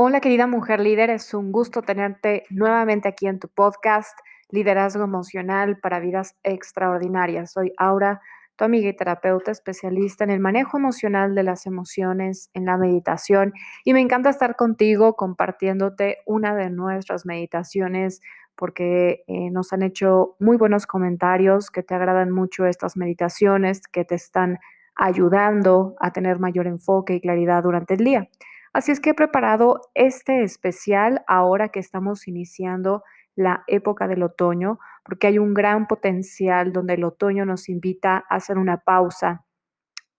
[0.00, 4.16] Hola querida mujer líder, es un gusto tenerte nuevamente aquí en tu podcast
[4.48, 7.50] Liderazgo Emocional para Vidas Extraordinarias.
[7.50, 8.20] Soy Aura,
[8.54, 13.52] tu amiga y terapeuta especialista en el manejo emocional de las emociones, en la meditación
[13.84, 18.20] y me encanta estar contigo compartiéndote una de nuestras meditaciones
[18.54, 24.04] porque eh, nos han hecho muy buenos comentarios, que te agradan mucho estas meditaciones, que
[24.04, 24.60] te están
[24.94, 28.28] ayudando a tener mayor enfoque y claridad durante el día.
[28.72, 33.02] Así es que he preparado este especial ahora que estamos iniciando
[33.34, 38.36] la época del otoño, porque hay un gran potencial donde el otoño nos invita a
[38.36, 39.44] hacer una pausa,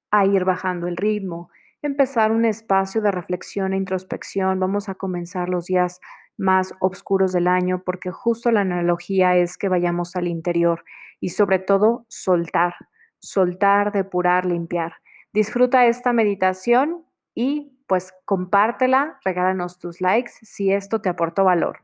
[0.10, 1.50] a ir bajando el ritmo,
[1.82, 4.60] empezar un espacio de reflexión e introspección.
[4.60, 6.00] Vamos a comenzar los días
[6.38, 10.84] más oscuros del año porque justo la analogía es que vayamos al interior
[11.20, 12.74] y sobre todo soltar,
[13.20, 14.94] soltar, depurar, limpiar.
[15.34, 17.06] Disfruta esta meditación
[17.36, 21.84] y pues compártela, regálanos tus likes si esto te aportó valor.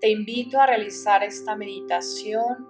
[0.00, 2.66] Te invito a realizar esta meditación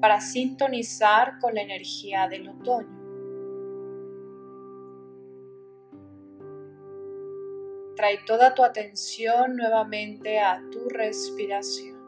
[0.00, 3.00] para sintonizar con la energía del otoño.
[7.94, 12.01] Trae toda tu atención nuevamente a tu respiración.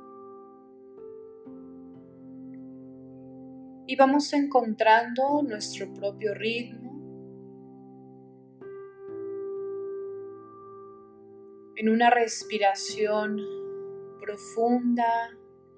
[3.95, 6.91] Y vamos encontrando nuestro propio ritmo
[11.77, 13.41] en una respiración
[14.21, 15.31] profunda,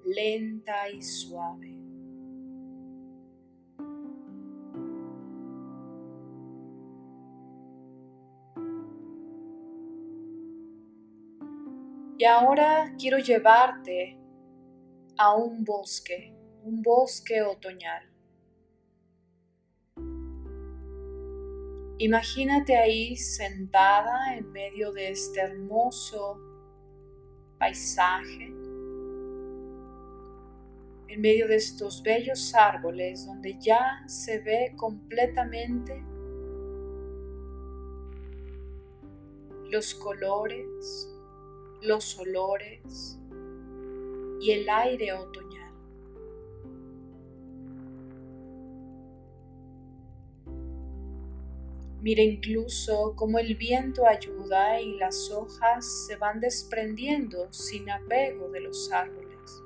[0.03, 1.77] lenta y suave.
[12.17, 14.17] Y ahora quiero llevarte
[15.19, 16.36] a un bosque,
[16.67, 18.03] un bosque otoñal.
[21.99, 26.37] Imagínate ahí sentada en medio de este hermoso
[27.57, 28.53] paisaje,
[31.07, 36.03] en medio de estos bellos árboles donde ya se ve completamente
[39.69, 41.09] los colores,
[41.81, 43.17] los olores
[44.41, 45.56] y el aire otoñal.
[52.07, 58.61] Mira incluso cómo el viento ayuda y las hojas se van desprendiendo sin apego de
[58.61, 59.61] los árboles.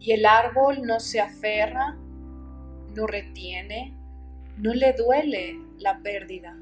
[0.00, 1.98] Y el árbol no se aferra,
[2.94, 3.94] no retiene,
[4.56, 6.58] no le duele la pérdida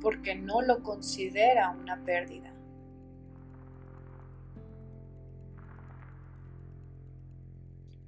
[0.00, 2.52] porque no lo considera una pérdida.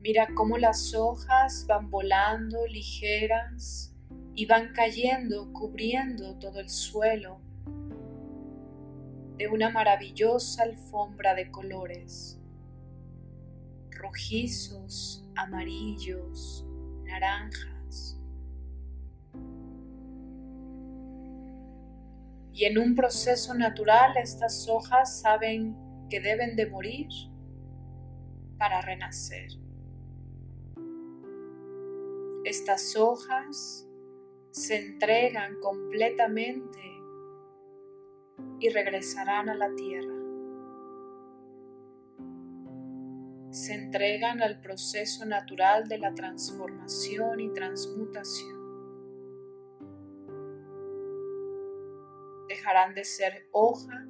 [0.03, 3.95] Mira cómo las hojas van volando ligeras
[4.35, 7.41] y van cayendo, cubriendo todo el suelo
[9.37, 12.39] de una maravillosa alfombra de colores,
[13.91, 16.67] rojizos, amarillos,
[17.05, 17.73] naranjas
[22.55, 25.75] Y en un proceso natural estas hojas saben
[26.11, 27.09] que deben de morir
[28.59, 29.49] para renacer.
[32.45, 33.89] Estas hojas
[34.51, 36.81] se entregan completamente
[38.59, 40.15] y regresarán a la tierra.
[43.51, 48.63] Se entregan al proceso natural de la transformación y transmutación.
[52.63, 54.07] dejarán de ser hoja,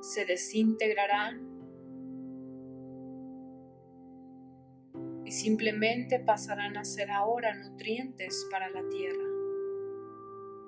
[0.00, 1.51] se desintegrarán
[5.32, 9.24] simplemente pasarán a ser ahora nutrientes para la tierra,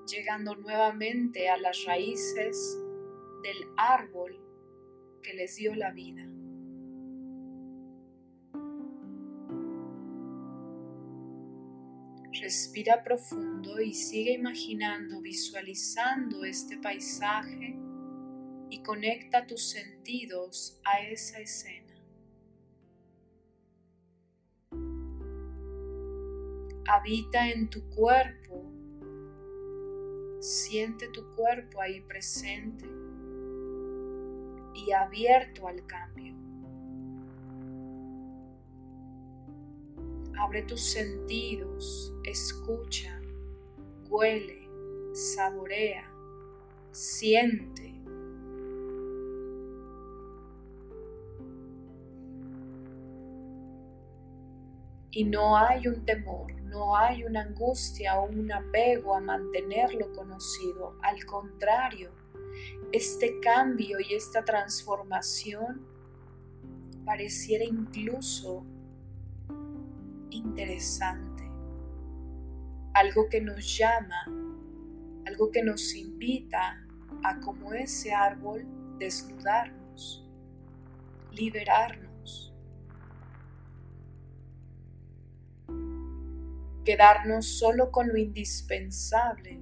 [0.06, 2.78] llegando nuevamente a las raíces
[3.42, 4.40] del árbol
[5.22, 6.26] que les dio la vida.
[12.40, 17.76] Respira profundo y sigue imaginando, visualizando este paisaje
[18.70, 21.83] y conecta tus sentidos a esa escena.
[26.86, 28.62] Habita en tu cuerpo,
[30.40, 32.86] siente tu cuerpo ahí presente
[34.74, 36.34] y abierto al cambio.
[40.38, 43.18] Abre tus sentidos, escucha,
[44.10, 44.68] huele,
[45.12, 46.10] saborea,
[46.90, 47.93] siente
[55.14, 60.12] Y no hay un temor, no hay una angustia o un apego a mantener lo
[60.12, 60.96] conocido.
[61.02, 62.10] Al contrario,
[62.90, 65.86] este cambio y esta transformación
[67.04, 68.64] pareciera incluso
[70.30, 71.48] interesante.
[72.92, 74.24] Algo que nos llama,
[75.26, 76.84] algo que nos invita
[77.22, 78.66] a como ese árbol
[78.98, 80.28] desnudarnos,
[81.30, 82.13] liberarnos,
[86.84, 89.60] quedarnos solo con lo indispensable,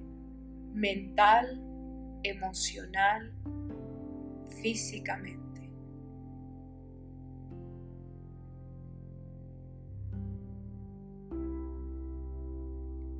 [0.73, 1.61] mental,
[2.23, 3.33] emocional,
[4.61, 5.43] físicamente.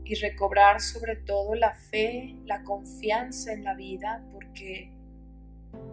[0.05, 4.91] y recobrar sobre todo la fe, la confianza en la vida, porque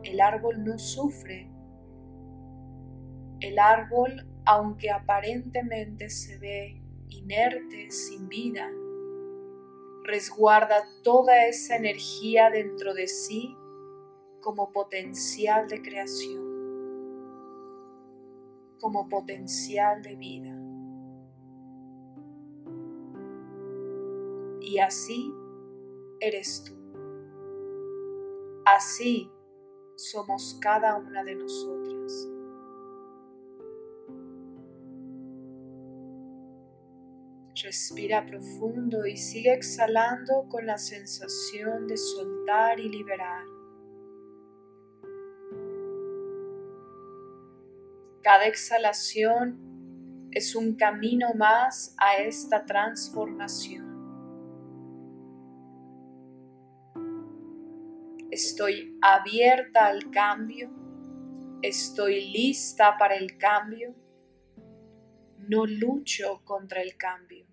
[0.03, 1.49] el árbol no sufre.
[3.41, 8.71] El árbol, aunque aparentemente se ve inerte, sin vida,
[10.05, 13.57] resguarda toda esa energía dentro de sí
[14.41, 16.45] como potencial de creación,
[18.81, 20.61] como potencial de vida.
[24.71, 25.35] y así
[26.21, 26.75] eres tú.
[28.65, 29.29] Así
[29.97, 32.00] somos cada una de nosotras.
[37.55, 43.45] Respira profundo y sigue exhalando con la sensación de soltar y liberar.
[48.23, 53.91] Cada exhalación es un camino más a esta transformación.
[58.31, 60.71] Estoy abierta al cambio.
[61.63, 63.95] Estoy lista para el cambio.
[65.51, 67.45] No lucho contra el cambio.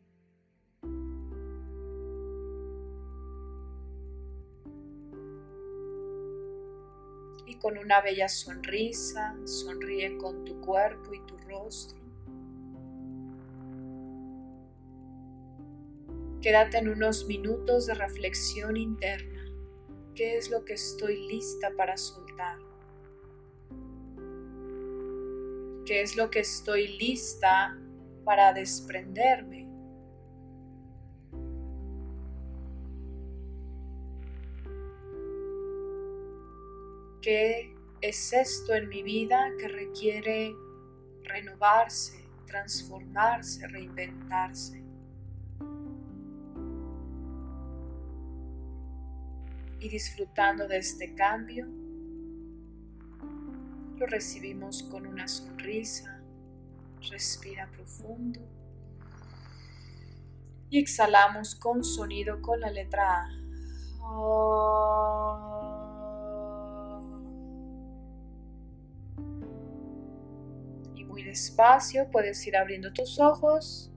[7.48, 11.98] Y con una bella sonrisa, sonríe con tu cuerpo y tu rostro.
[16.40, 19.44] Quédate en unos minutos de reflexión interna
[20.14, 22.60] qué es lo que estoy lista para soltar.
[25.88, 27.76] ¿Qué es lo que estoy lista
[28.28, 29.66] para desprenderme?
[37.22, 40.54] ¿Qué es esto en mi vida que requiere
[41.24, 44.84] renovarse, transformarse, reinventarse?
[49.80, 51.68] y disfrutando de este cambio,
[53.96, 56.17] lo recibimos con una sonrisa,
[57.10, 58.40] respira profundo
[60.70, 63.34] y exhalamos con sonido con la letra A.
[70.96, 73.92] Y muy despacio puedes ir abriendo tus ojos